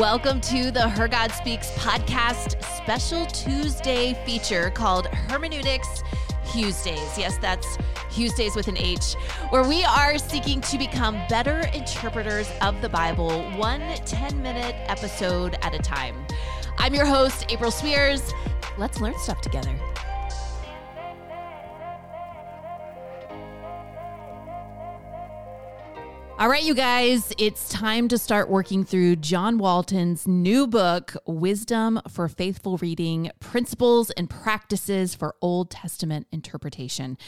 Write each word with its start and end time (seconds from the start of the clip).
Welcome 0.00 0.40
to 0.40 0.70
the 0.70 0.88
Her 0.88 1.08
God 1.08 1.30
Speaks 1.30 1.72
podcast 1.72 2.64
special 2.74 3.26
Tuesday 3.26 4.14
feature 4.24 4.70
called 4.70 5.08
Hermeneutics 5.08 6.02
Huesdays. 6.42 7.18
Yes, 7.18 7.36
that's 7.36 7.76
Huesdays 8.08 8.56
with 8.56 8.68
an 8.68 8.78
H, 8.78 9.12
where 9.50 9.62
we 9.62 9.84
are 9.84 10.16
seeking 10.16 10.62
to 10.62 10.78
become 10.78 11.20
better 11.28 11.68
interpreters 11.74 12.50
of 12.62 12.80
the 12.80 12.88
Bible, 12.88 13.42
one 13.58 13.82
10 14.06 14.40
minute 14.40 14.74
episode 14.88 15.58
at 15.60 15.74
a 15.74 15.78
time. 15.78 16.16
I'm 16.78 16.94
your 16.94 17.04
host, 17.04 17.46
Aprile 17.48 17.70
Sweers. 17.70 18.32
Let's 18.78 19.02
learn 19.02 19.18
stuff 19.18 19.42
together. 19.42 19.78
All 26.40 26.48
right, 26.48 26.62
you 26.62 26.72
guys, 26.72 27.34
it's 27.36 27.68
time 27.68 28.08
to 28.08 28.16
start 28.16 28.48
working 28.48 28.82
through 28.82 29.16
John 29.16 29.58
Walton's 29.58 30.26
new 30.26 30.66
book, 30.66 31.14
Wisdom 31.26 32.00
for 32.08 32.28
Faithful 32.28 32.78
Reading 32.78 33.30
Principles 33.40 34.08
and 34.12 34.30
Practices 34.30 35.14
for 35.14 35.34
Old 35.42 35.70
Testament 35.70 36.26
Interpretation. 36.32 37.18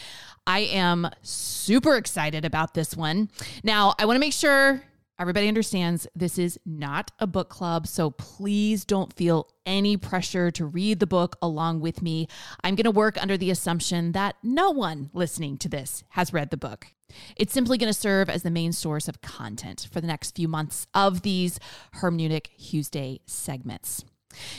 I 0.47 0.61
am 0.61 1.11
super 1.21 1.97
excited 1.97 2.47
about 2.47 2.73
this 2.73 2.97
one. 2.97 3.29
Now, 3.63 3.93
I 3.99 4.07
want 4.07 4.17
to 4.17 4.21
make 4.21 4.33
sure 4.33 4.83
everybody 5.23 5.47
understands 5.47 6.09
this 6.17 6.37
is 6.37 6.59
not 6.67 7.13
a 7.21 7.29
book 7.29 7.49
club, 7.49 7.87
so 7.87 8.11
please 8.11 8.85
don't 8.85 9.13
feel 9.13 9.49
any 9.65 9.97
pressure 9.97 10.51
to 10.51 10.67
read 10.67 10.99
the 10.99 11.07
book 11.07 11.37
along 11.41 11.79
with 11.79 12.03
me. 12.03 12.27
I'm 12.65 12.75
going 12.75 12.85
to 12.85 12.91
work 12.91 13.23
under 13.23 13.37
the 13.37 13.53
assumption 13.53 14.11
that 14.13 14.35
no 14.43 14.73
one 14.73 15.11
listening 15.13 15.59
to 15.59 15.69
this 15.69 16.03
has 16.11 16.33
read 16.33 16.51
the 16.51 16.57
book. 16.57 16.89
It's 17.37 17.53
simply 17.53 17.79
going 17.79 17.93
to 17.93 17.97
serve 17.97 18.29
as 18.29 18.43
the 18.43 18.51
main 18.51 18.73
source 18.73 19.07
of 19.07 19.21
content 19.21 19.89
for 19.93 20.01
the 20.01 20.09
next 20.09 20.35
few 20.35 20.49
months 20.49 20.89
of 20.93 21.23
these 21.23 21.61
Hermeneutic 21.99 22.49
Huesday 22.59 23.21
segments. 23.25 24.05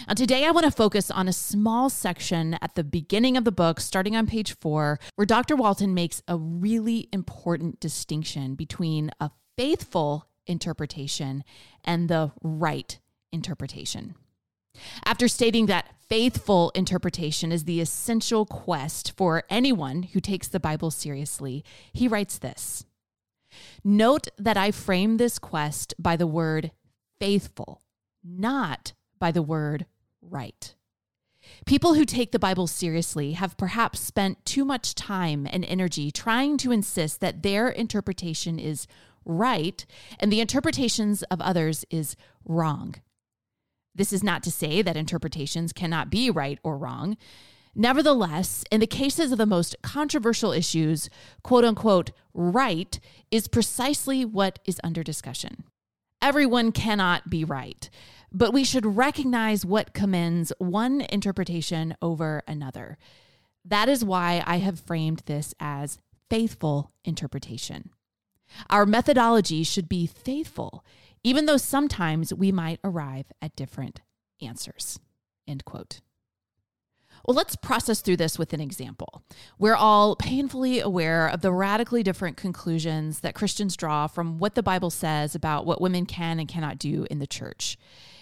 Now, 0.08 0.14
today 0.14 0.46
I 0.46 0.52
want 0.52 0.64
to 0.64 0.72
focus 0.72 1.12
on 1.12 1.28
a 1.28 1.34
small 1.34 1.90
section 1.90 2.54
at 2.62 2.76
the 2.76 2.86
beginning 2.86 3.36
of 3.36 3.44
the 3.44 3.52
book, 3.52 3.82
starting 3.82 4.16
on 4.16 4.28
page 4.28 4.56
four, 4.62 4.98
where 5.16 5.26
Dr. 5.26 5.58
Walton 5.58 5.94
makes 5.94 6.22
a 6.26 6.38
really 6.38 7.10
important 7.12 7.82
distinction 7.82 8.56
between 8.56 9.12
a 9.20 9.30
faithful 9.58 10.30
interpretation 10.48 11.44
and 11.84 12.10
the 12.10 12.32
right 12.42 13.00
interpretation. 13.32 14.16
After 15.06 15.28
stating 15.28 15.68
that 15.68 15.90
faithful 16.10 16.72
interpretation 16.76 17.52
is 17.52 17.66
the 17.66 17.80
essential 17.80 18.46
quest 18.46 19.14
for 19.16 19.44
anyone 19.50 20.04
who 20.04 20.20
takes 20.20 20.48
the 20.48 20.60
Bible 20.60 20.92
seriously, 20.92 21.64
he 21.92 22.08
writes 22.08 22.38
this 22.38 22.86
Note 23.84 24.28
that 24.38 24.58
I 24.58 24.72
frame 24.72 25.18
this 25.18 25.38
quest 25.38 25.94
by 26.00 26.16
the 26.16 26.28
word 26.28 26.72
faithful, 27.20 27.82
not 28.24 28.94
by 29.20 29.32
the 29.32 29.44
word 29.44 29.86
right. 30.22 30.76
People 31.66 31.94
who 31.94 32.06
take 32.06 32.32
the 32.32 32.40
Bible 32.40 32.68
seriously 32.68 33.34
have 33.34 33.58
perhaps 33.58 34.00
spent 34.00 34.44
too 34.46 34.64
much 34.64 34.96
time 34.96 35.46
and 35.50 35.66
energy 35.66 36.10
trying 36.10 36.58
to 36.58 36.72
insist 36.72 37.20
that 37.20 37.44
their 37.44 37.70
interpretation 37.70 38.60
is 38.60 38.88
right 39.26 39.86
and 40.20 40.32
the 40.32 40.42
interpretations 40.42 41.24
of 41.24 41.42
others 41.42 41.86
is 41.90 42.16
wrong. 42.46 42.96
This 43.96 44.12
is 44.12 44.24
not 44.24 44.44
to 44.44 44.52
say 44.52 44.82
that 44.82 44.98
interpretations 44.98 45.74
cannot 45.74 46.10
be 46.10 46.30
right 46.30 46.60
or 46.64 46.78
wrong. 46.78 47.18
Nevertheless, 47.76 48.64
in 48.72 48.80
the 48.80 48.88
cases 48.88 49.32
of 49.32 49.38
the 49.38 49.46
most 49.46 49.76
controversial 49.82 50.52
issues, 50.52 51.10
quote 51.44 51.66
unquote, 51.66 52.12
right 52.34 53.00
is 53.32 53.48
precisely 53.48 54.24
what 54.26 54.60
is 54.66 54.80
under 54.84 55.04
discussion. 55.04 55.64
Everyone 56.22 56.72
cannot 56.72 57.30
be 57.30 57.44
right, 57.44 57.90
but 58.32 58.54
we 58.54 58.64
should 58.64 58.86
recognize 58.86 59.66
what 59.66 59.94
commends 59.94 60.54
one 60.58 61.02
interpretation 61.02 61.96
over 62.02 62.44
another. 62.48 62.98
That 63.66 63.90
is 63.90 64.06
why 64.06 64.44
I 64.46 64.58
have 64.58 64.80
framed 64.80 65.24
this 65.26 65.54
as 65.60 66.00
faithful 66.30 66.92
interpretation. 67.04 67.90
Our 68.70 68.86
methodology 68.86 69.64
should 69.64 69.90
be 69.90 70.08
faithful 70.08 70.84
even 71.24 71.46
though 71.46 71.58
sometimes 71.58 72.34
we 72.34 72.52
might 72.52 72.80
arrive 72.84 73.32
at 73.42 73.56
different 73.56 74.02
answers. 74.42 75.00
End 75.48 75.66
quote. 75.66 76.02
Well, 77.26 77.36
let's 77.36 77.56
process 77.56 78.02
through 78.02 78.18
this 78.18 78.38
with 78.38 78.52
an 78.52 78.60
example. 78.60 79.24
We're 79.58 79.78
all 79.78 80.18
painfully 80.18 80.82
aware 80.82 81.28
of 81.28 81.40
the 81.40 81.54
radically 81.54 82.04
different 82.04 82.36
conclusions 82.36 83.22
that 83.22 83.34
Christians 83.34 83.78
draw 83.78 84.08
from 84.08 84.40
what 84.40 84.56
the 84.56 84.64
Bible 84.64 84.90
says 84.90 85.34
about 85.34 85.66
what 85.66 85.80
women 85.80 86.06
can 86.06 86.38
and 86.38 86.50
cannot 86.50 86.78
do 86.78 87.08
in 87.10 87.20
the 87.20 87.28
church. 87.28 87.78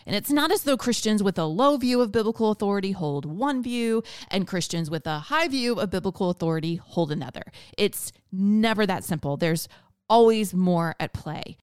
And 0.06 0.16
it's 0.16 0.30
not 0.30 0.52
as 0.52 0.64
though 0.64 0.78
Christians 0.78 1.24
with 1.24 1.40
a 1.40 1.46
low 1.46 1.78
view 1.78 2.00
of 2.00 2.12
biblical 2.12 2.52
authority 2.52 2.92
hold 2.92 3.26
one 3.26 3.64
view 3.64 4.04
and 4.30 4.48
Christians 4.48 4.92
with 4.92 5.08
a 5.08 5.20
high 5.20 5.48
view 5.48 5.80
of 5.80 5.90
biblical 5.90 6.30
authority 6.30 6.76
hold 6.76 7.12
another. 7.12 7.44
It's 7.80 8.12
never 8.32 8.86
that 8.86 9.04
simple. 9.04 9.36
There's 9.36 9.68
always 10.12 10.54
more 10.54 10.94
at 11.00 11.14
play. 11.14 11.58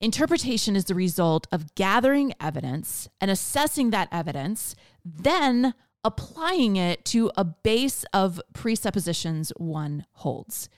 Interpretation 0.00 0.76
is 0.76 0.84
the 0.84 0.94
result 0.94 1.46
of 1.50 1.74
gathering 1.74 2.34
evidence 2.38 3.08
and 3.22 3.30
assessing 3.30 3.88
that 3.90 4.08
evidence, 4.12 4.76
then 5.02 5.72
applying 6.04 6.76
it 6.76 7.06
to 7.06 7.32
a 7.36 7.44
base 7.44 8.04
of 8.12 8.38
presuppositions 8.52 9.50
one 9.56 10.04
holds. 10.12 10.68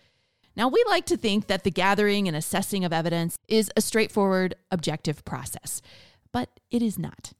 Now, 0.55 0.69
we 0.69 0.83
like 0.87 1.05
to 1.07 1.17
think 1.17 1.49
that 1.49 1.65
the 1.65 1.73
gathering 1.73 2.29
and 2.29 2.37
assessing 2.37 2.85
of 2.85 2.93
evidence 2.93 3.37
is 3.49 3.69
a 3.77 3.81
straightforward, 3.81 4.55
objective 4.71 5.25
process, 5.25 5.83
but 6.33 6.61
it 6.71 6.83
is 6.83 6.99
not. 6.99 7.33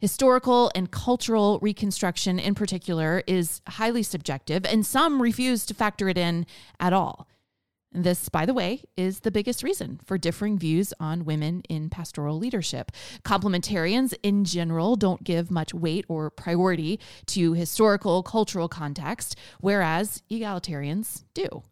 Historical 0.00 0.70
and 0.74 0.90
cultural 0.90 1.58
reconstruction, 1.60 2.38
in 2.38 2.54
particular, 2.54 3.22
is 3.26 3.60
highly 3.68 4.02
subjective, 4.02 4.64
and 4.64 4.86
some 4.86 5.20
refuse 5.20 5.66
to 5.66 5.74
factor 5.74 6.08
it 6.08 6.16
in 6.16 6.46
at 6.80 6.92
all. 6.92 7.28
This, 7.90 8.28
by 8.28 8.44
the 8.44 8.52
way, 8.52 8.82
is 8.96 9.20
the 9.20 9.30
biggest 9.30 9.62
reason 9.62 9.98
for 10.04 10.18
differing 10.18 10.58
views 10.58 10.92
on 11.00 11.24
women 11.24 11.62
in 11.70 11.88
pastoral 11.88 12.36
leadership. 12.36 12.92
Complementarians, 13.24 14.14
in 14.22 14.44
general, 14.44 14.94
don't 14.94 15.24
give 15.24 15.50
much 15.50 15.72
weight 15.72 16.04
or 16.06 16.30
priority 16.30 17.00
to 17.26 17.54
historical, 17.54 18.22
cultural 18.22 18.68
context, 18.68 19.36
whereas 19.60 20.22
egalitarians 20.30 21.24
do. 21.32 21.62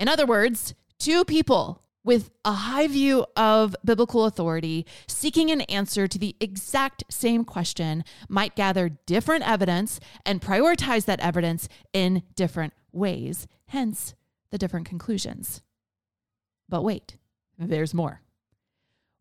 In 0.00 0.08
other 0.08 0.24
words, 0.26 0.74
two 0.98 1.24
people 1.24 1.82
with 2.02 2.30
a 2.44 2.52
high 2.52 2.86
view 2.86 3.26
of 3.36 3.74
biblical 3.84 4.24
authority 4.24 4.86
seeking 5.08 5.50
an 5.50 5.60
answer 5.62 6.06
to 6.06 6.18
the 6.18 6.36
exact 6.40 7.02
same 7.10 7.44
question 7.44 8.04
might 8.28 8.54
gather 8.54 8.88
different 9.06 9.46
evidence 9.46 9.98
and 10.24 10.40
prioritize 10.40 11.04
that 11.04 11.20
evidence 11.20 11.68
in 11.92 12.22
different 12.36 12.72
ways. 12.92 13.46
Hence, 13.66 14.14
the 14.56 14.58
different 14.58 14.86
conclusions. 14.86 15.60
But 16.66 16.82
wait, 16.82 17.18
there's 17.58 17.92
more. 17.92 18.22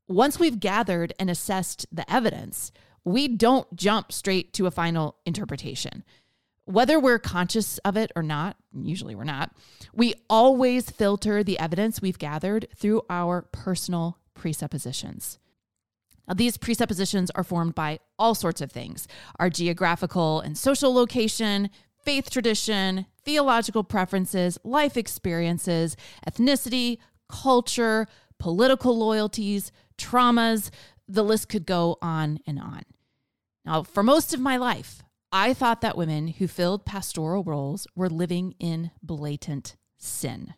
Once 0.07 0.39
we've 0.39 0.61
gathered 0.61 1.11
and 1.19 1.29
assessed 1.29 1.85
the 1.91 2.09
evidence, 2.09 2.71
we 3.03 3.27
don't 3.27 3.75
jump 3.75 4.13
straight 4.13 4.53
to 4.53 4.65
a 4.65 4.71
final 4.71 5.17
interpretation. 5.25 6.05
Whether 6.63 7.01
we're 7.01 7.19
conscious 7.19 7.79
of 7.79 7.97
it 7.97 8.13
or 8.15 8.23
not, 8.23 8.55
usually 8.73 9.13
we're 9.13 9.25
not, 9.25 9.53
we 9.93 10.13
always 10.29 10.89
filter 10.89 11.43
the 11.43 11.59
evidence 11.59 12.01
we've 12.01 12.17
gathered 12.17 12.67
through 12.73 13.01
our 13.09 13.41
personal 13.41 14.17
presuppositions. 14.35 15.37
Now, 16.29 16.35
these 16.35 16.55
presuppositions 16.55 17.29
are 17.35 17.43
formed 17.43 17.75
by 17.75 17.99
all 18.17 18.35
sorts 18.35 18.61
of 18.61 18.71
things 18.71 19.05
our 19.37 19.49
geographical 19.49 20.39
and 20.39 20.57
social 20.57 20.93
location, 20.93 21.71
faith 22.05 22.29
tradition, 22.29 23.07
theological 23.25 23.83
preferences, 23.83 24.57
life 24.63 24.95
experiences, 24.95 25.97
ethnicity, 26.29 26.99
culture, 27.27 28.07
political 28.39 28.97
loyalties, 28.97 29.71
traumas. 29.97 30.69
The 31.07 31.23
list 31.23 31.49
could 31.49 31.65
go 31.65 31.97
on 32.01 32.39
and 32.47 32.59
on. 32.59 32.83
Now, 33.65 33.83
for 33.83 34.03
most 34.03 34.33
of 34.33 34.39
my 34.39 34.57
life, 34.57 35.03
I 35.31 35.53
thought 35.53 35.81
that 35.81 35.97
women 35.97 36.27
who 36.29 36.47
filled 36.47 36.85
pastoral 36.85 37.43
roles 37.43 37.87
were 37.95 38.09
living 38.09 38.53
in 38.59 38.91
blatant 39.01 39.75
sin. 39.97 40.53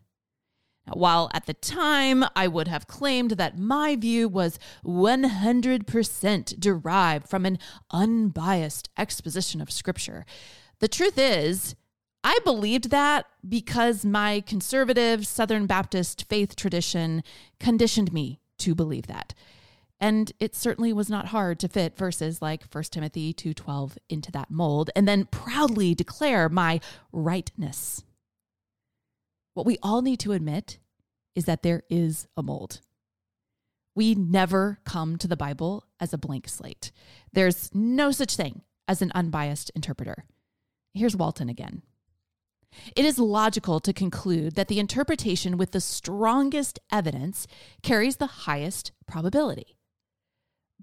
While 0.94 1.30
at 1.34 1.46
the 1.46 1.54
time 1.54 2.24
I 2.36 2.48
would 2.48 2.68
have 2.68 2.88
claimed 2.88 3.31
that 3.31 3.58
my 3.58 3.96
view 3.96 4.30
was 4.30 4.60
100% 4.86 6.60
derived 6.60 7.28
from 7.28 7.46
an 7.46 7.60
unbiased 7.92 8.90
exposition 8.98 9.60
of 9.62 9.72
Scripture, 9.72 10.25
the 10.80 10.88
truth 10.88 11.18
is, 11.18 11.75
I 12.27 12.39
believed 12.44 12.89
that 12.89 13.25
because 13.47 14.03
my 14.03 14.41
conservative 14.41 15.25
Southern 15.25 15.65
Baptist 15.65 16.25
faith 16.27 16.57
tradition 16.57 17.24
conditioned 17.57 18.12
me 18.12 18.41
to 18.57 18.75
believe 18.75 19.07
that. 19.07 19.33
And 20.01 20.33
it 20.38 20.53
certainly 20.53 20.91
was 20.91 21.09
not 21.09 21.27
hard 21.27 21.57
to 21.62 21.69
fit 21.69 21.95
verses 21.95 22.41
like 22.41 22.65
1 22.65 22.91
Timothy 22.91 23.33
2:12 23.33 23.97
into 24.09 24.29
that 24.33 24.51
mold 24.51 24.89
and 24.94 25.07
then 25.07 25.24
proudly 25.27 25.95
declare 25.95 26.50
my 26.50 26.81
rightness. 27.13 28.03
What 29.53 29.65
we 29.65 29.77
all 29.81 30.01
need 30.01 30.19
to 30.19 30.33
admit 30.33 30.80
is 31.33 31.45
that 31.45 31.63
there 31.63 31.83
is 31.89 32.27
a 32.35 32.44
mold. 32.44 32.81
We 33.95 34.15
never 34.15 34.81
come 34.83 35.18
to 35.19 35.30
the 35.30 35.38
Bible 35.38 35.85
as 35.97 36.12
a 36.12 36.18
blank 36.18 36.50
slate. 36.50 36.91
There's 37.31 37.73
no 37.73 38.12
such 38.12 38.35
thing 38.35 38.63
as 38.85 39.01
an 39.01 39.13
unbiased 39.15 39.71
interpreter. 39.75 40.25
Here's 40.94 41.15
Walton 41.15 41.47
again. 41.47 41.83
It 42.95 43.06
is 43.06 43.19
logical 43.19 43.79
to 43.81 43.94
conclude 43.94 44.56
that 44.56 44.68
the 44.68 44.79
interpretation 44.79 45.57
with 45.57 45.71
the 45.71 45.81
strongest 45.81 46.79
evidence 46.91 47.47
carries 47.83 48.18
the 48.18 48.27
highest 48.27 48.91
probability. 49.06 49.77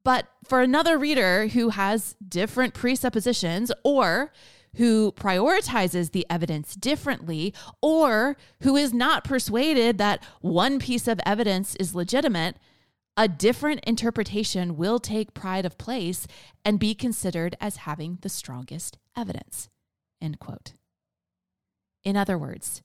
But 0.04 0.28
for 0.46 0.60
another 0.60 0.98
reader 0.98 1.48
who 1.48 1.70
has 1.70 2.14
different 2.26 2.74
presuppositions 2.74 3.72
or 3.82 4.32
who 4.76 5.12
prioritizes 5.12 6.12
the 6.12 6.26
evidence 6.28 6.74
differently 6.74 7.54
or 7.80 8.36
who 8.62 8.76
is 8.76 8.92
not 8.92 9.24
persuaded 9.24 9.98
that 9.98 10.22
one 10.40 10.78
piece 10.78 11.08
of 11.08 11.20
evidence 11.24 11.74
is 11.76 11.94
legitimate, 11.94 12.56
a 13.16 13.28
different 13.28 13.80
interpretation 13.84 14.76
will 14.76 14.98
take 14.98 15.34
pride 15.34 15.64
of 15.64 15.78
place 15.78 16.26
and 16.64 16.80
be 16.80 16.94
considered 16.94 17.56
as 17.60 17.76
having 17.76 18.18
the 18.22 18.28
strongest 18.28 18.98
evidence. 19.16 19.68
End 20.20 20.40
quote. 20.40 20.72
In 22.04 22.16
other 22.16 22.36
words, 22.36 22.82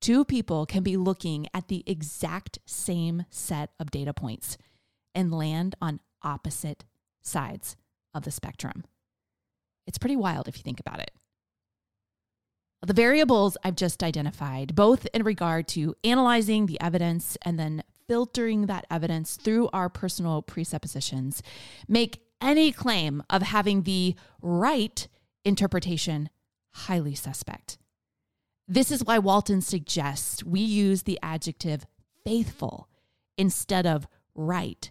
two 0.00 0.24
people 0.24 0.66
can 0.66 0.82
be 0.82 0.96
looking 0.96 1.46
at 1.52 1.68
the 1.68 1.84
exact 1.86 2.58
same 2.64 3.24
set 3.30 3.70
of 3.78 3.90
data 3.90 4.14
points 4.14 4.56
and 5.14 5.32
land 5.32 5.74
on 5.80 6.00
opposite 6.22 6.84
sides 7.22 7.76
of 8.14 8.24
the 8.24 8.30
spectrum. 8.30 8.84
It's 9.86 9.98
pretty 9.98 10.16
wild 10.16 10.48
if 10.48 10.56
you 10.56 10.62
think 10.62 10.80
about 10.80 11.00
it. 11.00 11.12
The 12.82 12.92
variables 12.92 13.56
I've 13.64 13.76
just 13.76 14.02
identified, 14.02 14.74
both 14.74 15.06
in 15.12 15.22
regard 15.22 15.66
to 15.68 15.94
analyzing 16.04 16.66
the 16.66 16.80
evidence 16.80 17.36
and 17.42 17.58
then 17.58 17.82
filtering 18.06 18.66
that 18.66 18.86
evidence 18.90 19.36
through 19.36 19.68
our 19.72 19.88
personal 19.88 20.42
presuppositions, 20.42 21.42
make 21.88 22.22
any 22.40 22.70
claim 22.70 23.22
of 23.30 23.42
having 23.42 23.82
the 23.82 24.14
right 24.40 25.08
interpretation 25.44 26.28
highly 26.72 27.14
suspect. 27.14 27.78
This 28.68 28.90
is 28.90 29.04
why 29.04 29.18
Walton 29.18 29.60
suggests 29.60 30.42
we 30.42 30.60
use 30.60 31.04
the 31.04 31.18
adjective 31.22 31.86
faithful 32.24 32.88
instead 33.38 33.86
of 33.86 34.08
right 34.34 34.90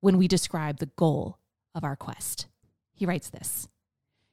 when 0.00 0.16
we 0.16 0.28
describe 0.28 0.78
the 0.78 0.90
goal 0.96 1.38
of 1.74 1.82
our 1.82 1.96
quest. 1.96 2.46
He 2.92 3.06
writes 3.06 3.28
this 3.28 3.68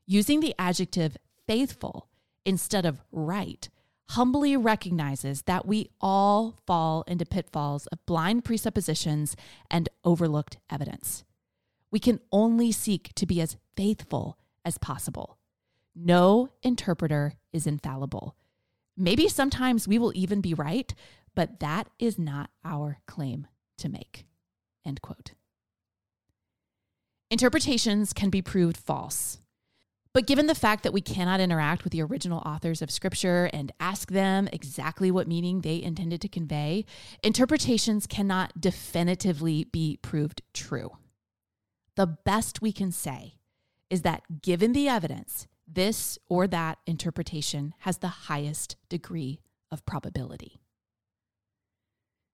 using 0.05 0.41
the 0.41 0.53
adjective 0.59 1.17
faithful 1.47 2.09
instead 2.45 2.85
of 2.85 3.01
right 3.11 3.69
humbly 4.09 4.55
recognizes 4.55 5.43
that 5.43 5.65
we 5.65 5.89
all 5.99 6.59
fall 6.67 7.03
into 7.07 7.25
pitfalls 7.25 7.87
of 7.87 8.05
blind 8.05 8.45
presuppositions 8.45 9.35
and 9.71 9.89
overlooked 10.03 10.57
evidence. 10.69 11.23
We 11.89 11.99
can 11.99 12.19
only 12.31 12.71
seek 12.71 13.11
to 13.15 13.25
be 13.25 13.41
as 13.41 13.57
faithful 13.75 14.37
as 14.63 14.77
possible. 14.77 15.37
No 15.95 16.49
interpreter 16.61 17.33
is 17.51 17.65
infallible. 17.65 18.35
Maybe 18.95 19.27
sometimes 19.27 19.87
we 19.87 19.97
will 19.97 20.11
even 20.15 20.41
be 20.41 20.53
right, 20.53 20.93
but 21.35 21.59
that 21.59 21.89
is 21.99 22.19
not 22.19 22.49
our 22.63 22.99
claim 23.07 23.47
to 23.79 23.89
make. 23.89 24.25
End 24.85 25.01
quote. 25.01 25.33
Interpretations 27.31 28.13
can 28.13 28.29
be 28.29 28.41
proved 28.41 28.77
false. 28.77 29.39
But 30.13 30.27
given 30.27 30.45
the 30.45 30.53
fact 30.53 30.83
that 30.83 30.93
we 30.93 31.01
cannot 31.01 31.39
interact 31.39 31.83
with 31.83 31.91
the 31.91 32.03
original 32.03 32.43
authors 32.45 32.83
of 32.83 32.91
Scripture 32.91 33.49
and 33.51 33.71
ask 33.79 34.11
them 34.11 34.47
exactly 34.53 35.09
what 35.09 35.27
meaning 35.27 35.61
they 35.61 35.81
intended 35.81 36.21
to 36.21 36.27
convey, 36.27 36.85
interpretations 37.23 38.05
cannot 38.05 38.61
definitively 38.61 39.63
be 39.63 39.97
proved 40.03 40.43
true. 40.53 40.91
The 41.95 42.05
best 42.05 42.61
we 42.61 42.71
can 42.71 42.91
say 42.91 43.37
is 43.89 44.03
that 44.03 44.43
given 44.43 44.73
the 44.73 44.87
evidence, 44.87 45.47
this 45.73 46.17
or 46.27 46.47
that 46.47 46.79
interpretation 46.85 47.73
has 47.79 47.97
the 47.97 48.07
highest 48.07 48.75
degree 48.89 49.39
of 49.71 49.85
probability. 49.85 50.59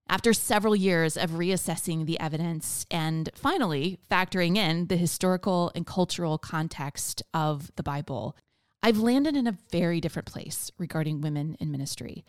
After 0.08 0.34
several 0.34 0.76
years 0.76 1.16
of 1.16 1.32
reassessing 1.32 2.08
the 2.08 2.20
evidence 2.20 2.86
and 2.90 3.30
finally 3.36 4.00
factoring 4.10 4.58
in 4.58 4.88
the 4.88 4.98
historical 4.98 5.72
and 5.76 5.86
cultural 5.86 6.40
context 6.40 7.22
of 7.32 7.72
the 7.76 7.84
Bible, 7.84 8.36
I've 8.82 8.98
landed 8.98 9.36
in 9.36 9.46
a 9.46 9.58
very 9.72 10.02
different 10.02 10.26
place 10.26 10.72
regarding 10.80 11.22
women 11.22 11.56
in 11.60 11.70
ministry. 11.70 12.26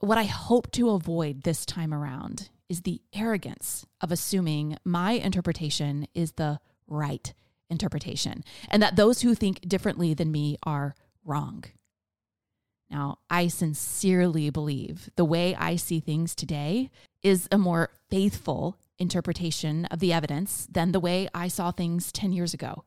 What 0.00 0.18
I 0.18 0.24
hope 0.24 0.72
to 0.72 0.90
avoid 0.90 1.42
this 1.42 1.64
time 1.64 1.94
around 1.94 2.48
is 2.68 2.82
the 2.82 3.02
arrogance 3.14 3.86
of 4.00 4.10
assuming 4.10 4.76
my 4.84 5.12
interpretation 5.12 6.08
is 6.14 6.32
the 6.32 6.58
right 6.88 7.32
interpretation 7.70 8.44
and 8.68 8.82
that 8.82 8.96
those 8.96 9.22
who 9.22 9.34
think 9.34 9.60
differently 9.68 10.12
than 10.14 10.32
me 10.32 10.56
are 10.64 10.94
wrong. 11.24 11.64
Now, 12.90 13.18
I 13.30 13.46
sincerely 13.46 14.50
believe 14.50 15.10
the 15.16 15.24
way 15.24 15.54
I 15.54 15.76
see 15.76 16.00
things 16.00 16.34
today 16.34 16.90
is 17.22 17.48
a 17.52 17.58
more 17.58 17.90
faithful 18.10 18.76
interpretation 18.98 19.84
of 19.86 20.00
the 20.00 20.12
evidence 20.12 20.66
than 20.70 20.92
the 20.92 21.00
way 21.00 21.28
I 21.32 21.48
saw 21.48 21.70
things 21.70 22.10
10 22.10 22.32
years 22.32 22.52
ago. 22.52 22.84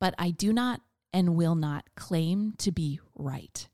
But 0.00 0.14
I 0.18 0.30
do 0.30 0.52
not 0.52 0.80
and 1.12 1.36
will 1.36 1.54
not 1.54 1.84
claim 1.94 2.54
to 2.58 2.72
be 2.72 2.98
right. 3.14 3.68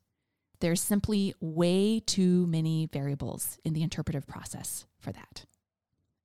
There's 0.59 0.81
simply 0.81 1.33
way 1.39 2.01
too 2.01 2.45
many 2.47 2.89
variables 2.91 3.57
in 3.63 3.73
the 3.73 3.81
interpretive 3.81 4.27
process 4.27 4.85
for 4.99 5.13
that. 5.13 5.45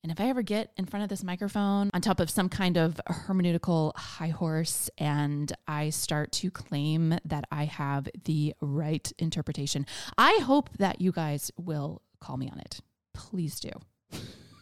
And 0.05 0.13
if 0.13 0.21
I 0.21 0.29
ever 0.29 0.43
get 0.43 0.71
in 0.77 0.85
front 0.85 1.03
of 1.03 1.09
this 1.09 1.25
microphone 1.25 1.91
on 1.95 2.03
top 2.03 2.21
of 2.21 2.29
some 2.29 2.51
kind 2.51 2.77
of 2.77 3.01
hermeneutical 3.09 3.97
high 3.97 4.29
horse 4.29 4.91
and 4.99 5.51
I 5.67 5.89
start 5.89 6.31
to 6.33 6.51
claim 6.51 7.19
that 7.25 7.47
I 7.51 7.65
have 7.65 8.11
the 8.27 8.53
right 8.61 9.11
interpretation, 9.19 9.87
I 10.19 10.41
hope 10.43 10.69
that 10.77 11.01
you 11.01 11.11
guys 11.11 11.51
will 11.57 12.03
call 12.21 12.37
me 12.37 12.51
on 12.53 12.59
it. 12.59 12.81
Please 13.15 13.59
do. 13.59 13.71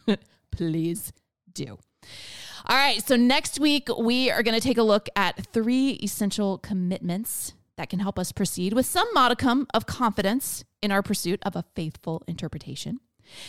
Please 0.51 1.11
do. 1.53 1.77
All 2.65 2.77
right. 2.77 3.05
So 3.05 3.17
next 3.17 3.59
week, 3.59 3.89
we 3.99 4.31
are 4.31 4.43
going 4.43 4.57
to 4.57 4.65
take 4.65 4.77
a 4.77 4.83
look 4.83 5.09
at 5.13 5.47
three 5.47 5.99
essential 6.01 6.57
commitments 6.57 7.51
that 7.75 7.89
can 7.89 7.99
help 7.99 8.17
us 8.17 8.31
proceed 8.31 8.71
with 8.71 8.85
some 8.85 9.13
modicum 9.13 9.67
of 9.73 9.87
confidence 9.87 10.63
in 10.81 10.89
our 10.89 11.01
pursuit 11.03 11.41
of 11.43 11.57
a 11.57 11.65
faithful 11.75 12.23
interpretation. 12.29 13.01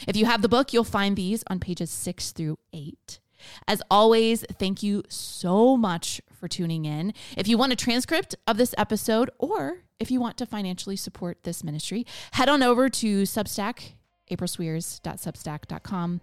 If 0.06 0.16
you 0.16 0.26
have 0.26 0.42
the 0.42 0.48
book, 0.48 0.72
you'll 0.72 0.84
find 0.84 1.16
these 1.16 1.44
on 1.48 1.60
pages 1.60 1.90
six 1.90 2.32
through 2.32 2.58
eight. 2.72 3.20
As 3.68 3.82
always, 3.90 4.44
thank 4.58 4.82
you 4.82 5.02
so 5.08 5.76
much 5.76 6.20
for 6.32 6.48
tuning 6.48 6.84
in. 6.84 7.12
If 7.36 7.48
you 7.48 7.58
want 7.58 7.72
a 7.72 7.76
transcript 7.76 8.34
of 8.46 8.56
this 8.56 8.74
episode 8.78 9.30
or 9.38 9.82
if 10.00 10.10
you 10.10 10.20
want 10.20 10.36
to 10.38 10.46
financially 10.46 10.96
support 10.96 11.38
this 11.44 11.62
ministry, 11.62 12.06
head 12.32 12.48
on 12.48 12.62
over 12.62 12.88
to 12.88 13.22
Substack, 13.22 13.92
aprilesweers.substack.com. 14.30 16.20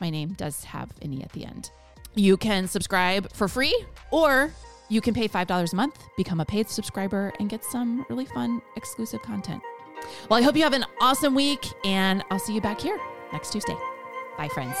My 0.00 0.10
name 0.10 0.34
does 0.34 0.64
have 0.64 0.92
an 1.02 1.12
E 1.12 1.22
at 1.22 1.32
the 1.32 1.44
end. 1.44 1.70
You 2.14 2.36
can 2.36 2.66
subscribe 2.66 3.32
for 3.32 3.46
free 3.48 3.74
or 4.10 4.52
you 4.88 5.00
can 5.00 5.14
pay 5.14 5.28
$5 5.28 5.72
a 5.72 5.76
month, 5.76 6.02
become 6.16 6.40
a 6.40 6.44
paid 6.44 6.68
subscriber, 6.68 7.32
and 7.38 7.48
get 7.48 7.64
some 7.64 8.04
really 8.08 8.26
fun 8.26 8.60
exclusive 8.76 9.22
content. 9.22 9.62
Well, 10.28 10.38
I 10.38 10.42
hope 10.42 10.56
you 10.56 10.62
have 10.62 10.72
an 10.72 10.84
awesome 11.00 11.34
week, 11.34 11.66
and 11.84 12.24
I'll 12.30 12.38
see 12.38 12.54
you 12.54 12.60
back 12.60 12.80
here 12.80 12.98
next 13.32 13.52
Tuesday. 13.52 13.76
Bye, 14.36 14.48
friends. 14.48 14.76